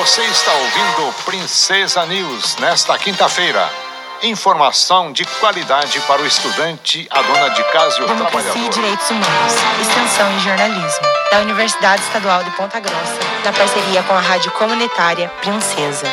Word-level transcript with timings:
Você 0.00 0.22
está 0.22 0.50
ouvindo 0.54 1.12
Princesa 1.26 2.06
News 2.06 2.56
nesta 2.56 2.96
quinta-feira. 2.96 3.68
Informação 4.22 5.12
de 5.12 5.26
qualidade 5.38 6.00
para 6.06 6.22
o 6.22 6.26
estudante, 6.26 7.06
a 7.10 7.20
dona 7.20 7.50
de 7.50 7.62
casa 7.64 8.00
e 8.00 8.04
o 8.04 8.06
Democracia 8.06 8.50
trabalhador. 8.50 8.66
e 8.66 8.68
Direitos 8.70 9.10
Humanos, 9.10 9.52
Extensão 9.78 10.36
e 10.38 10.40
Jornalismo, 10.40 11.06
da 11.30 11.40
Universidade 11.40 12.02
Estadual 12.02 12.42
de 12.42 12.50
Ponta 12.52 12.80
Grossa, 12.80 13.18
na 13.44 13.52
parceria 13.52 14.02
com 14.04 14.14
a 14.14 14.20
Rádio 14.20 14.50
Comunitária 14.52 15.28
Princesa. 15.42 16.06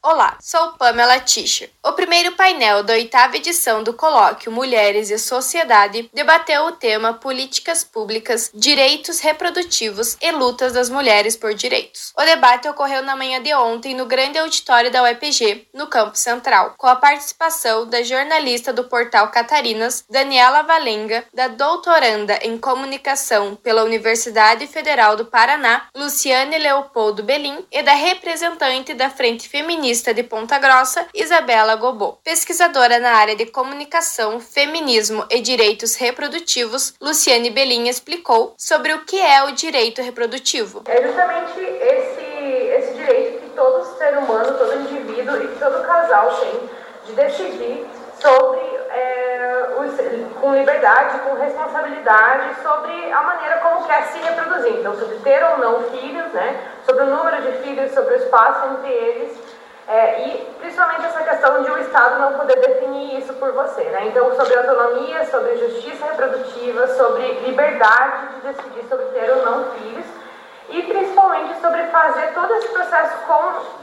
Olá, 0.00 0.36
sou 0.40 0.74
Pamela 0.74 1.18
Tischer. 1.18 1.70
O 1.88 1.92
primeiro 1.94 2.32
painel 2.32 2.82
da 2.82 2.92
oitava 2.92 3.38
edição 3.38 3.82
do 3.82 3.94
colóquio 3.94 4.52
Mulheres 4.52 5.08
e 5.08 5.18
Sociedade 5.18 6.10
debateu 6.12 6.66
o 6.66 6.72
tema 6.72 7.14
Políticas 7.14 7.82
Públicas, 7.82 8.50
Direitos 8.52 9.20
Reprodutivos 9.20 10.14
e 10.20 10.30
Lutas 10.30 10.74
das 10.74 10.90
Mulheres 10.90 11.34
por 11.34 11.54
Direitos. 11.54 12.12
O 12.14 12.22
debate 12.22 12.68
ocorreu 12.68 13.02
na 13.02 13.16
manhã 13.16 13.42
de 13.42 13.54
ontem 13.54 13.94
no 13.94 14.04
grande 14.04 14.38
auditório 14.38 14.90
da 14.90 15.02
UEPG, 15.02 15.68
no 15.72 15.86
Campo 15.86 16.18
Central, 16.18 16.74
com 16.76 16.86
a 16.86 16.94
participação 16.94 17.88
da 17.88 18.02
jornalista 18.02 18.70
do 18.70 18.84
portal 18.84 19.30
Catarinas, 19.30 20.04
Daniela 20.10 20.62
Valenga, 20.64 21.24
da 21.32 21.48
doutoranda 21.48 22.38
em 22.42 22.58
Comunicação 22.58 23.56
pela 23.56 23.82
Universidade 23.82 24.66
Federal 24.66 25.16
do 25.16 25.24
Paraná, 25.24 25.86
Luciane 25.96 26.58
Leopoldo 26.58 27.22
Belim, 27.22 27.64
e 27.72 27.82
da 27.82 27.94
representante 27.94 28.92
da 28.92 29.08
Frente 29.08 29.48
Feminista 29.48 30.12
de 30.12 30.22
Ponta 30.22 30.58
Grossa, 30.58 31.06
Isabela 31.14 31.77
Gobô. 31.78 32.18
Pesquisadora 32.24 32.98
na 32.98 33.12
área 33.12 33.34
de 33.34 33.46
comunicação, 33.46 34.40
feminismo 34.40 35.24
e 35.30 35.40
direitos 35.40 35.94
reprodutivos, 35.94 36.94
Luciane 37.00 37.50
Belim 37.50 37.88
explicou 37.88 38.54
sobre 38.58 38.92
o 38.92 39.04
que 39.04 39.18
é 39.20 39.42
o 39.44 39.52
direito 39.52 40.02
reprodutivo. 40.02 40.82
É 40.86 41.02
justamente 41.02 41.60
esse, 41.60 42.24
esse 42.76 42.94
direito 42.94 43.42
que 43.42 43.50
todo 43.50 43.96
ser 43.96 44.18
humano, 44.18 44.58
todo 44.58 44.74
indivíduo 44.80 45.42
e 45.42 45.48
todo 45.58 45.86
casal 45.86 46.28
tem 46.40 46.68
de 47.06 47.12
decidir 47.12 47.86
sobre, 48.20 48.60
é, 48.90 49.68
os, 49.78 50.40
com 50.40 50.54
liberdade, 50.54 51.20
com 51.20 51.34
responsabilidade, 51.34 52.60
sobre 52.62 53.12
a 53.12 53.22
maneira 53.22 53.58
como 53.58 53.86
quer 53.86 54.02
se 54.08 54.18
reproduzir. 54.18 54.74
Então, 54.80 54.94
sobre 54.96 55.16
ter 55.18 55.42
ou 55.44 55.58
não 55.58 55.82
filhos, 55.90 56.32
né? 56.32 56.60
sobre 56.84 57.04
o 57.04 57.06
número 57.06 57.42
de 57.42 57.52
filhos, 57.58 57.92
sobre 57.92 58.14
o 58.14 58.16
espaço 58.16 58.66
entre 58.66 58.90
eles. 58.90 59.47
É, 59.88 60.28
e 60.28 60.54
principalmente 60.60 61.06
essa 61.06 61.22
questão 61.22 61.62
de 61.62 61.70
o 61.70 61.78
Estado 61.78 62.20
não 62.20 62.34
poder 62.34 62.60
definir 62.60 63.20
isso 63.20 63.32
por 63.34 63.52
você. 63.52 63.84
Né? 63.84 64.08
Então, 64.08 64.36
sobre 64.36 64.54
autonomia, 64.54 65.24
sobre 65.30 65.56
justiça 65.56 66.04
reprodutiva, 66.04 66.86
sobre 66.88 67.32
liberdade 67.40 68.34
de 68.34 68.52
decidir 68.52 68.86
sobre 68.86 69.06
ter 69.06 69.30
ou 69.30 69.46
não 69.46 69.64
filhos 69.72 70.04
e 70.68 70.82
principalmente 70.82 71.58
sobre 71.62 71.82
fazer 71.84 72.34
todo 72.34 72.54
esse 72.56 72.68
processo 72.68 73.16
com 73.26 73.32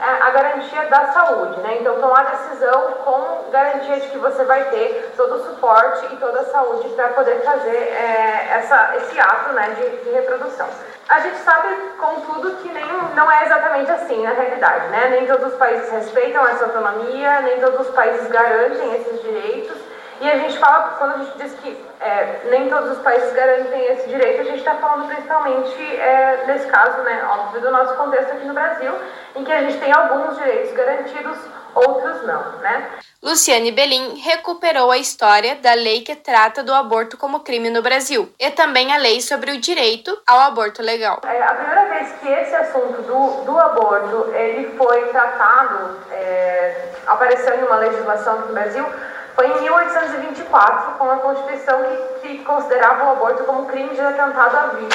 é, 0.00 0.22
a 0.22 0.30
garantia 0.30 0.86
da 0.86 1.06
saúde. 1.06 1.58
Né? 1.58 1.78
Então, 1.80 2.00
tomar 2.00 2.24
decisão 2.26 2.82
com 3.04 3.50
garantia 3.50 3.98
de 3.98 4.08
que 4.08 4.18
você 4.18 4.44
vai 4.44 4.62
ter 4.66 5.12
todo 5.16 5.34
o 5.34 5.44
suporte 5.44 6.06
e 6.14 6.16
toda 6.18 6.38
a 6.38 6.44
saúde 6.44 6.88
para 6.90 7.08
poder 7.08 7.42
fazer 7.42 7.76
é, 7.76 8.50
essa, 8.52 8.96
esse 8.98 9.18
ato 9.18 9.52
né, 9.54 9.70
de, 9.70 10.04
de 10.04 10.10
reprodução. 10.10 10.68
A 11.08 11.20
gente 11.20 11.38
sabe, 11.38 11.68
contudo, 11.98 12.56
que 12.56 12.68
nem, 12.68 12.84
não 13.14 13.30
é 13.30 13.44
exatamente 13.44 13.90
assim 13.92 14.24
na 14.24 14.32
realidade, 14.32 14.88
né? 14.88 15.08
Nem 15.10 15.26
todos 15.26 15.52
os 15.52 15.58
países 15.58 15.88
respeitam 15.90 16.46
essa 16.48 16.64
autonomia, 16.64 17.40
nem 17.42 17.60
todos 17.60 17.86
os 17.86 17.94
países 17.94 18.26
garantem 18.28 18.92
esses 18.96 19.22
direitos. 19.22 19.76
E 20.20 20.28
a 20.28 20.36
gente 20.38 20.58
fala, 20.58 20.96
quando 20.98 21.14
a 21.14 21.18
gente 21.18 21.38
diz 21.38 21.54
que 21.60 21.86
é, 22.00 22.40
nem 22.50 22.68
todos 22.68 22.92
os 22.92 22.98
países 22.98 23.32
garantem 23.34 23.92
esse 23.92 24.08
direito, 24.08 24.40
a 24.40 24.44
gente 24.44 24.58
está 24.58 24.74
falando 24.76 25.06
principalmente, 25.08 25.96
é, 25.96 26.44
nesse 26.46 26.66
caso, 26.68 27.02
né, 27.02 27.24
óbvio, 27.30 27.60
do 27.60 27.70
nosso 27.70 27.94
contexto 27.94 28.32
aqui 28.32 28.46
no 28.46 28.54
Brasil, 28.54 28.92
em 29.36 29.44
que 29.44 29.52
a 29.52 29.60
gente 29.60 29.78
tem 29.78 29.92
alguns 29.92 30.36
direitos 30.38 30.72
garantidos, 30.72 31.38
outros 31.76 32.26
não, 32.26 32.58
né? 32.58 32.90
Luciane 33.22 33.72
Belim 33.72 34.20
recuperou 34.20 34.90
a 34.90 34.98
história 34.98 35.56
da 35.56 35.74
lei 35.74 36.02
que 36.02 36.14
trata 36.14 36.62
do 36.62 36.72
aborto 36.72 37.16
como 37.16 37.40
crime 37.40 37.70
no 37.70 37.82
Brasil 37.82 38.32
e 38.38 38.50
também 38.50 38.94
a 38.94 38.98
lei 38.98 39.20
sobre 39.20 39.50
o 39.50 39.60
direito 39.60 40.16
ao 40.26 40.40
aborto 40.40 40.82
legal. 40.82 41.20
É, 41.24 41.42
a 41.42 41.54
primeira 41.54 41.84
vez 41.86 42.12
que 42.20 42.28
esse 42.28 42.54
assunto 42.54 43.02
do, 43.02 43.44
do 43.44 43.58
aborto 43.58 44.32
ele 44.34 44.76
foi 44.76 45.08
tratado, 45.08 45.98
é, 46.12 46.88
apareceu 47.06 47.58
em 47.58 47.64
uma 47.64 47.76
legislação 47.76 48.38
aqui 48.38 48.48
no 48.48 48.54
Brasil, 48.54 48.86
foi 49.34 49.46
em 49.48 49.60
1824, 49.60 50.94
com 50.94 51.10
a 51.10 51.16
Constituição 51.18 51.82
que, 52.22 52.28
que 52.28 52.44
considerava 52.44 53.04
o 53.04 53.10
aborto 53.10 53.44
como 53.44 53.66
crime 53.66 53.94
de 53.94 54.00
atentado 54.00 54.56
à 54.56 54.66
vida. 54.68 54.94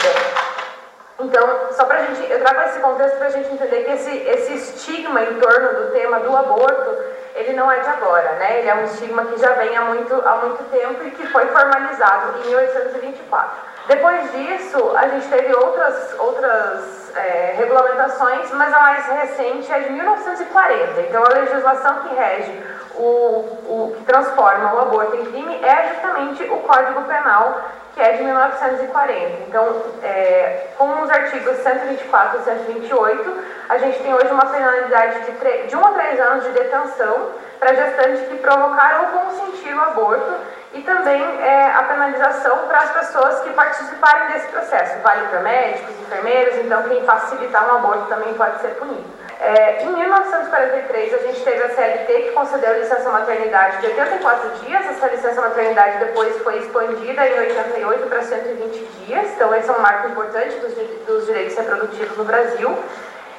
Então, 1.24 1.48
só 1.72 1.86
para 1.86 2.06
gente, 2.06 2.32
eu 2.32 2.40
trago 2.40 2.62
esse 2.62 2.80
contexto 2.80 3.18
para 3.18 3.28
a 3.28 3.32
gente 3.32 3.54
entender 3.54 3.84
que 3.84 3.92
esse, 3.92 4.18
esse 4.28 4.54
estigma 4.56 5.22
em 5.22 5.40
torno 5.40 5.84
do 5.84 5.92
tema 5.92 6.20
do 6.20 6.36
aborto, 6.36 6.98
ele 7.36 7.54
não 7.54 7.72
é 7.72 7.80
de 7.80 7.88
agora, 7.88 8.32
né? 8.34 8.60
Ele 8.60 8.70
é 8.70 8.76
um 8.76 8.84
estigma 8.86 9.26
que 9.26 9.40
já 9.40 9.52
vem 9.54 9.76
há 9.78 9.82
muito, 9.82 10.14
há 10.14 10.36
muito 10.38 10.64
tempo 10.72 11.04
e 11.04 11.12
que 11.12 11.28
foi 11.28 11.46
formalizado 11.48 12.40
em 12.40 12.48
1824. 12.48 13.72
Depois 13.88 14.32
disso, 14.32 14.92
a 14.96 15.08
gente 15.08 15.28
teve 15.28 15.54
outras, 15.54 16.20
outras 16.20 17.16
é, 17.16 17.54
regulamentações, 17.58 18.52
mas 18.52 18.74
a 18.74 18.80
mais 18.80 19.06
recente 19.06 19.72
é 19.72 19.80
de 19.80 19.92
1940. 19.92 21.02
Então, 21.02 21.24
a 21.24 21.30
legislação 21.30 21.96
que 22.00 22.16
rege 22.16 22.64
o, 22.96 23.04
o 23.04 23.96
que 23.98 24.04
transforma 24.06 24.74
o 24.74 24.80
aborto 24.80 25.16
em 25.16 25.26
crime 25.26 25.60
é 25.64 25.94
justamente 25.94 26.44
o 26.44 26.58
Código 26.58 27.04
Penal, 27.04 27.62
que 27.94 28.02
é 28.02 28.14
de 28.14 28.24
1940. 28.24 29.48
Então, 29.48 29.84
é, 30.04 30.68
com 30.78 31.02
os 31.02 31.10
artigos 31.10 31.58
124 31.58 32.40
e 32.40 32.44
128, 32.44 33.44
a 33.70 33.78
gente 33.78 34.00
tem 34.00 34.14
hoje 34.14 34.32
uma 34.32 34.46
penalidade 34.46 35.20
de, 35.22 35.68
de 35.68 35.76
1 35.76 35.86
a 35.86 35.90
3 35.92 36.20
anos 36.20 36.44
de 36.46 36.52
detenção 36.52 37.32
para 37.60 37.74
gestante 37.74 38.24
que 38.24 38.38
provocar 38.38 39.02
ou 39.02 39.20
consentir 39.20 39.74
o 39.74 39.82
aborto 39.82 40.36
e 40.74 40.82
também 40.82 41.22
é, 41.42 41.72
a 41.74 41.84
penalização 41.84 42.58
para 42.68 42.80
as 42.80 42.92
pessoas 42.92 43.42
que 43.42 43.50
participarem 43.52 44.34
desse 44.34 44.48
processo. 44.48 45.00
Vale 45.02 45.28
para 45.28 45.42
médicos, 45.42 45.94
enfermeiros, 46.02 46.56
então 46.58 46.84
quem 46.84 47.04
facilitar 47.06 47.68
um 47.68 47.78
aborto 47.78 48.06
também 48.08 48.34
pode 48.34 48.60
ser 48.62 48.70
punido. 48.76 49.21
É, 49.42 49.84
em 49.84 49.88
1943, 49.88 51.16
a 51.16 51.18
gente 51.18 51.44
teve 51.44 51.64
a 51.64 51.70
CLT 51.70 52.14
que 52.14 52.32
concedeu 52.32 52.78
licença 52.78 53.10
maternidade 53.10 53.78
de 53.82 53.88
84 53.88 54.50
dias. 54.64 54.86
Essa 54.86 55.08
licença 55.08 55.42
maternidade 55.42 55.98
depois 55.98 56.38
foi 56.44 56.60
expandida 56.60 57.28
em 57.28 57.40
88 57.40 58.08
para 58.08 58.22
120 58.22 58.86
dias. 59.04 59.32
Então, 59.32 59.54
esse 59.56 59.68
é 59.68 59.74
um 59.74 59.82
marco 59.82 60.10
importante 60.10 60.58
dos, 60.58 60.76
dos 61.08 61.26
direitos 61.26 61.58
reprodutivos 61.58 62.16
no 62.18 62.24
Brasil. 62.24 62.78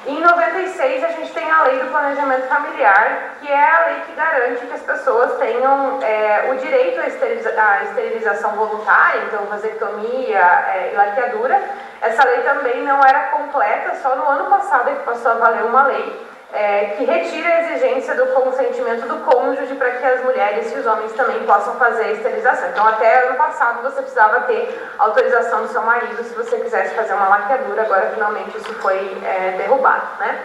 Em 0.05 0.19
96, 0.19 1.01
a 1.05 1.07
gente 1.07 1.31
tem 1.31 1.49
a 1.49 1.63
Lei 1.63 1.79
do 1.79 1.89
Planejamento 1.89 2.49
Familiar, 2.49 3.37
que 3.39 3.49
é 3.49 3.71
a 3.71 3.85
lei 3.85 4.01
que 4.01 4.11
garante 4.11 4.65
que 4.65 4.73
as 4.73 4.81
pessoas 4.81 5.37
tenham 5.37 6.01
é, 6.03 6.51
o 6.51 6.57
direito 6.57 6.99
à, 6.99 7.07
esteriliza 7.07 7.53
à, 7.57 7.83
esterilização 7.83 8.51
voluntária, 8.57 9.21
então 9.27 9.45
vasectomia 9.45 10.37
é, 10.37 10.91
e 10.91 10.97
laqueadura. 10.97 11.61
Essa 12.03 12.23
lei 12.25 12.41
também 12.41 12.83
não 12.83 12.99
era 13.03 13.29
completa, 13.29 13.95
só 13.95 14.15
no 14.15 14.27
ano 14.27 14.49
passado 14.49 14.89
é 14.89 14.95
que 14.95 15.03
passou 15.03 15.31
a 15.31 15.35
valer 15.35 15.63
uma 15.63 15.87
lei 15.87 16.27
é, 16.53 16.93
que 16.97 17.03
retira 17.03 17.49
a 17.49 17.61
exigência 17.61 18.13
do 18.13 18.27
consentimento 18.27 19.07
do 19.07 19.25
cônjuge 19.25 19.73
para 19.73 19.89
que 19.91 20.05
as 20.05 20.23
mulheres 20.23 20.71
e 20.71 20.77
os 20.77 20.85
homens 20.85 21.11
também 21.13 21.39
possam 21.45 21.73
fazer 21.75 22.03
a 22.03 22.11
esterilização. 22.11 22.69
Então, 22.69 22.87
até 22.87 23.27
ano 23.27 23.37
passado 23.37 23.81
você 23.81 24.01
precisava 24.01 24.41
ter 24.41 24.79
autorização 24.99 25.63
do 25.63 25.69
seu 25.69 25.81
marido 25.81 26.23
se 26.23 26.35
você 26.35 26.57
quisesse 26.57 26.93
fazer 26.93 27.13
uma 27.13 27.27
laqueadura, 27.27 27.81
agora 27.81 28.11
finalmente 28.13 28.55
isso 28.55 28.73
foi 28.75 29.17
é, 29.25 29.55
derrubado. 29.57 30.05
Né? 30.19 30.39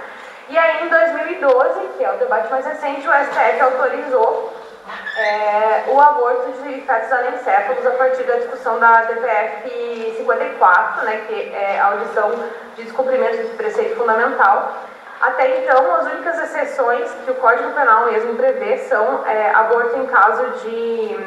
E 0.48 0.56
aí, 0.56 0.86
em 0.86 0.88
2012, 0.88 1.80
que 1.98 2.04
é 2.04 2.10
o 2.10 2.16
debate 2.16 2.50
mais 2.50 2.64
recente, 2.64 3.06
o 3.06 3.12
STF 3.12 3.60
autorizou 3.60 4.47
o 5.98 6.00
aborto 6.00 6.52
de 6.62 6.80
fetos 6.82 7.10
anencéfalos 7.10 7.84
a 7.84 7.90
partir 7.90 8.22
da 8.22 8.36
discussão 8.36 8.78
da 8.78 9.02
DPF 9.02 10.14
54, 10.18 11.04
né, 11.04 11.24
que 11.26 11.52
é 11.52 11.80
a 11.80 11.86
audição 11.86 12.30
de 12.76 12.84
descumprimento 12.84 13.38
de 13.38 13.56
preceito 13.56 13.96
fundamental. 13.96 14.74
Até 15.20 15.58
então, 15.58 15.96
as 15.96 16.06
únicas 16.06 16.38
exceções 16.38 17.10
que 17.24 17.32
o 17.32 17.34
Código 17.34 17.72
Penal 17.72 18.06
mesmo 18.06 18.36
prevê 18.36 18.78
são 18.78 19.26
é, 19.26 19.50
aborto 19.52 19.98
em 19.98 20.06
caso 20.06 20.44
de 20.60 21.18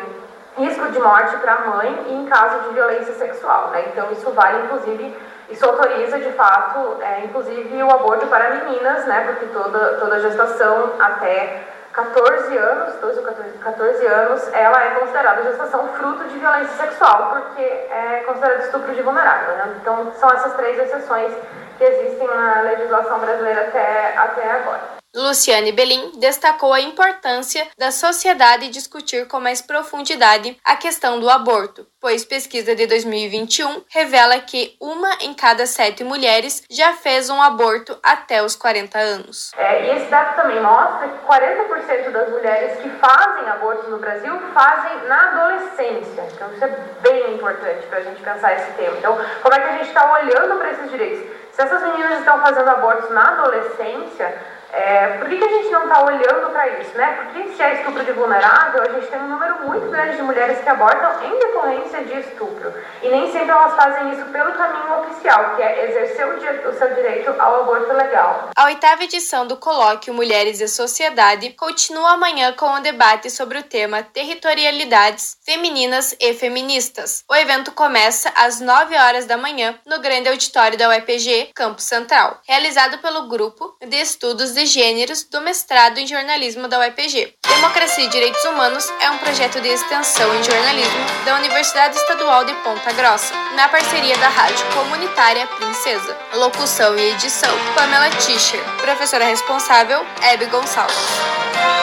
risco 0.57 0.89
de 0.89 0.99
morte 0.99 1.35
para 1.35 1.53
a 1.53 1.61
mãe 1.67 2.05
e 2.07 2.13
em 2.13 2.25
caso 2.27 2.69
de 2.69 2.73
violência 2.73 3.13
sexual. 3.15 3.71
Né? 3.71 3.83
Então, 3.91 4.09
isso 4.13 4.31
vale, 4.31 4.63
inclusive, 4.63 5.13
isso 5.49 5.65
autoriza, 5.65 6.17
de 6.17 6.31
fato, 6.31 6.97
é, 7.01 7.25
inclusive, 7.25 7.83
o 7.83 7.91
aborto 7.91 8.25
para 8.27 8.51
meninas, 8.51 9.05
né? 9.05 9.25
porque 9.25 9.47
toda, 9.47 9.97
toda 9.97 10.21
gestação 10.21 10.93
até 10.97 11.70
14 11.93 12.57
anos, 12.57 12.95
12 13.01 13.19
ou 13.19 13.25
14, 13.25 13.57
14 13.57 14.07
anos, 14.07 14.53
ela 14.53 14.83
é 14.83 14.89
considerada 14.91 15.43
gestação 15.43 15.87
fruto 15.89 16.23
de 16.25 16.39
violência 16.39 16.75
sexual, 16.77 17.31
porque 17.31 17.61
é 17.61 18.23
considerado 18.25 18.61
estupro 18.61 18.93
de 18.93 19.01
vulnerável. 19.01 19.55
Né? 19.55 19.75
Então, 19.81 20.11
são 20.13 20.29
essas 20.29 20.53
três 20.53 20.79
exceções 20.79 21.33
que 21.77 21.83
existem 21.83 22.27
na 22.27 22.61
legislação 22.61 23.19
brasileira 23.19 23.67
até, 23.67 24.17
até 24.17 24.51
agora. 24.51 25.00
Luciane 25.13 25.73
Belim 25.73 26.13
destacou 26.19 26.71
a 26.71 26.79
importância 26.79 27.67
da 27.77 27.91
sociedade 27.91 28.69
discutir 28.69 29.27
com 29.27 29.41
mais 29.41 29.61
profundidade 29.61 30.57
a 30.63 30.77
questão 30.77 31.19
do 31.19 31.29
aborto, 31.29 31.85
pois 31.99 32.23
pesquisa 32.23 32.73
de 32.73 32.87
2021 32.87 33.83
revela 33.89 34.39
que 34.39 34.73
uma 34.79 35.09
em 35.19 35.33
cada 35.33 35.65
sete 35.65 36.01
mulheres 36.05 36.63
já 36.69 36.93
fez 36.93 37.29
um 37.29 37.41
aborto 37.41 37.99
até 38.01 38.41
os 38.41 38.55
40 38.55 38.97
anos. 38.97 39.51
É, 39.57 39.83
e 39.83 39.97
esse 39.97 40.05
dado 40.05 40.37
também 40.37 40.61
mostra 40.61 41.09
que 41.09 41.25
40% 41.25 42.11
das 42.11 42.29
mulheres 42.29 42.79
que 42.79 42.89
fazem 42.91 43.49
aborto 43.49 43.89
no 43.89 43.97
Brasil 43.97 44.39
fazem 44.53 45.09
na 45.09 45.31
adolescência. 45.31 46.25
Então 46.33 46.53
isso 46.53 46.63
é 46.63 46.69
bem 47.01 47.35
importante 47.35 47.85
para 47.87 47.97
a 47.97 48.01
gente 48.03 48.21
pensar 48.21 48.53
esse 48.53 48.71
tema. 48.77 48.97
Então, 48.97 49.17
como 49.41 49.53
é 49.53 49.59
que 49.59 49.67
a 49.67 49.71
gente 49.73 49.87
está 49.87 50.09
olhando 50.09 50.57
para 50.57 50.71
esses 50.71 50.89
direitos? 50.89 51.29
Se 51.51 51.61
essas 51.61 51.83
meninas 51.83 52.19
estão 52.19 52.41
fazendo 52.41 52.69
abortos 52.69 53.09
na 53.09 53.33
adolescência, 53.33 54.60
é, 54.73 55.17
por 55.17 55.27
que, 55.27 55.37
que, 55.37 55.43
a 55.43 55.49
gente 55.49 55.69
não 55.69 55.83
está 55.83 56.03
olhando 56.03 56.49
para 56.51 56.67
isso, 56.79 56.97
né? 56.97 57.19
Porque 57.21 57.49
se 57.53 57.61
é 57.61 57.75
estupro 57.75 58.05
de 58.05 58.11
vulnerável, 58.13 58.81
a 58.81 58.93
gente 58.93 59.07
tem 59.07 59.19
um 59.19 59.27
número 59.27 59.67
muito 59.67 59.89
grande 59.89 60.15
de 60.15 60.21
mulheres 60.21 60.59
que 60.59 60.69
abortam 60.69 61.23
em 61.25 61.39
decorrência 61.39 62.03
de 62.05 62.19
estupro. 62.19 62.73
E 63.01 63.09
nem 63.09 63.29
sempre 63.31 63.49
elas 63.49 63.75
fazem 63.75 64.13
isso 64.13 64.23
pelo 64.25 64.53
caminho 64.53 65.01
oficial, 65.01 65.55
que 65.55 65.61
é 65.61 65.89
exercer 65.89 66.25
o, 66.25 66.69
o 66.69 66.73
seu 66.73 66.93
direito 66.93 67.35
ao 67.37 67.63
aborto 67.63 67.91
legal. 67.93 68.49
A 68.55 68.65
oitava 68.65 69.03
edição 69.03 69.45
do 69.45 69.57
colóquio 69.57 70.13
Mulheres 70.13 70.61
e 70.61 70.67
Sociedade 70.69 71.49
continua 71.51 72.11
amanhã 72.11 72.53
com 72.53 72.67
o 72.67 72.77
um 72.77 72.81
debate 72.81 73.29
sobre 73.29 73.57
o 73.57 73.63
tema 73.63 74.03
Territorialidades 74.03 75.37
Femininas 75.45 76.15
e 76.17 76.33
Feministas. 76.33 77.25
O 77.29 77.35
evento 77.35 77.71
começa 77.73 78.31
às 78.35 78.61
9 78.61 78.95
horas 78.95 79.25
da 79.25 79.37
manhã 79.37 79.77
no 79.85 79.99
grande 79.99 80.29
auditório 80.29 80.77
da 80.77 80.87
UEPG, 80.87 81.51
Campo 81.53 81.81
Central, 81.81 82.39
realizado 82.47 82.99
pelo 82.99 83.27
Grupo 83.27 83.75
de 83.81 83.97
Estudos 83.97 84.53
de 84.53 84.60
Gêneros 84.65 85.23
do 85.23 85.41
mestrado 85.41 85.97
em 85.97 86.07
jornalismo 86.07 86.67
da 86.67 86.79
UEPG. 86.79 87.33
Democracia 87.47 88.05
e 88.05 88.09
Direitos 88.09 88.43
Humanos 88.45 88.87
é 88.99 89.09
um 89.09 89.17
projeto 89.17 89.59
de 89.61 89.67
extensão 89.69 90.33
em 90.35 90.43
jornalismo 90.43 91.05
da 91.25 91.35
Universidade 91.35 91.95
Estadual 91.95 92.45
de 92.45 92.53
Ponta 92.55 92.91
Grossa, 92.93 93.33
na 93.55 93.69
parceria 93.69 94.17
da 94.17 94.29
Rádio 94.29 94.65
Comunitária 94.73 95.47
Princesa. 95.47 96.17
Locução 96.33 96.97
e 96.97 97.11
edição: 97.11 97.55
Pamela 97.75 98.09
Tischer. 98.11 98.61
Professora 98.81 99.25
responsável: 99.25 100.05
Hebe 100.21 100.45
Gonçalves. 100.45 100.95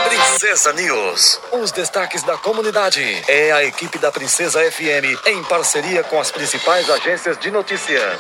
Princesa 0.09 0.73
News. 0.73 1.41
Os 1.53 1.71
destaques 1.71 2.23
da 2.23 2.37
comunidade. 2.39 3.23
É 3.29 3.53
a 3.53 3.65
equipe 3.65 3.99
da 3.99 4.11
Princesa 4.11 4.61
FM 4.71 5.27
em 5.27 5.43
parceria 5.45 6.03
com 6.03 6.19
as 6.19 6.31
principais 6.31 6.89
agências 6.89 7.39
de 7.39 7.51
notícias. 7.51 8.19